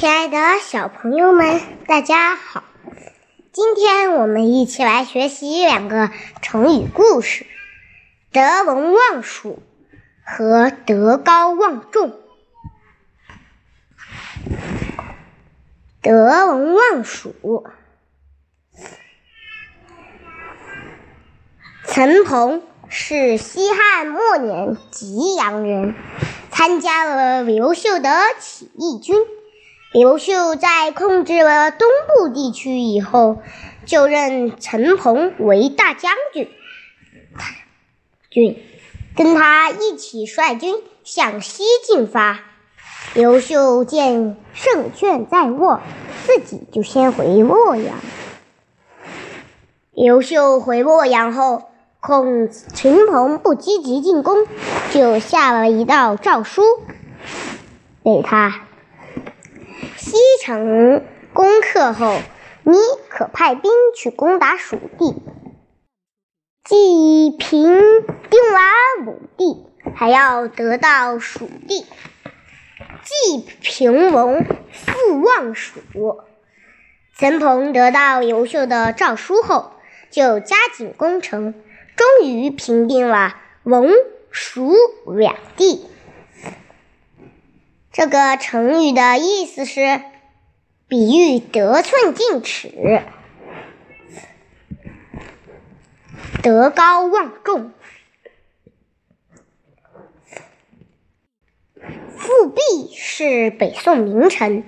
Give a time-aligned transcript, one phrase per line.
[0.00, 2.64] 亲爱的小朋友们，大家好！
[3.52, 6.10] 今天我们一起来学习两个
[6.40, 7.44] 成语故事：
[8.32, 9.62] 德文望蜀
[10.24, 12.18] 和德高望重。
[16.00, 17.66] 德文望蜀，
[21.88, 25.94] 陈鹏是西汉末年吉阳人，
[26.50, 29.14] 参加了刘秀的起义军。
[29.92, 33.42] 刘秀在控制了东部地区以后，
[33.86, 36.48] 就任陈鹏为大将军，
[38.30, 38.62] 军
[39.16, 42.38] 跟他一起率军向西进发。
[43.14, 45.80] 刘秀见胜券在握，
[46.24, 47.96] 自己就先回洛阳。
[49.90, 51.64] 刘秀回洛阳后，
[51.98, 54.46] 恐陈鹏不积极进攻，
[54.92, 56.62] 就下了一道诏书
[58.04, 58.68] 给他。
[59.96, 62.18] 西城攻克后，
[62.62, 62.74] 你
[63.08, 65.14] 可派兵去攻打蜀地，
[66.64, 71.84] 既平定了武帝，还要得到蜀地，
[73.02, 75.80] 既平文复望蜀。
[77.16, 79.72] 陈鹏得到刘秀的诏书后，
[80.10, 81.54] 就加紧攻城，
[81.96, 83.90] 终于平定了文、
[84.30, 84.74] 蜀
[85.06, 85.84] 两地。
[87.92, 90.00] 这个成语的意思是
[90.86, 93.02] 比喻得寸进尺、
[96.40, 97.72] 德高望重。
[102.16, 102.60] 富弼
[102.94, 104.62] 是北宋名臣，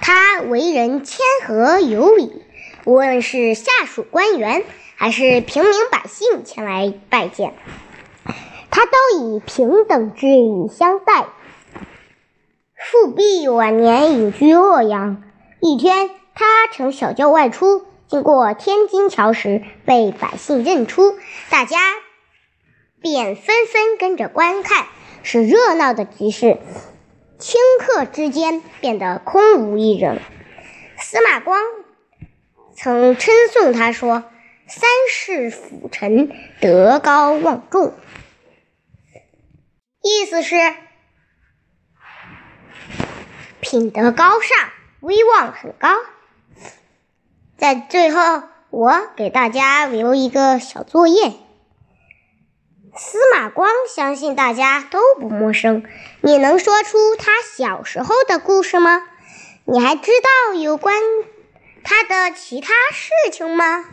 [0.00, 2.44] 他为人谦和有礼，
[2.84, 4.62] 无论是下属官员
[4.94, 7.54] 还是平民百姓前来拜见，
[8.70, 11.26] 他都以平等之礼相待。
[12.78, 15.24] 富弼晚年隐居洛阳。
[15.60, 21.18] 一天，他乘小轿外出，经过天津桥时，被百姓认出，
[21.50, 21.76] 大家
[23.02, 24.86] 便纷纷跟着观看，
[25.24, 26.58] 是热闹的集市。
[27.40, 30.20] 顷刻之间，变得空无一人。
[30.98, 31.60] 司马光
[32.76, 34.22] 曾称颂他说
[34.68, 37.92] ：“三世辅臣，德高望重。”
[40.00, 40.54] 意思是。
[43.70, 44.70] 品德高尚，
[45.00, 45.90] 威望很高。
[47.58, 51.34] 在最后，我给大家留一个小作业。
[52.96, 55.84] 司马光相信大家都不陌生，
[56.22, 59.06] 你能说出他小时候的故事吗？
[59.66, 60.96] 你还知道有关
[61.84, 63.84] 他的其他事情吗？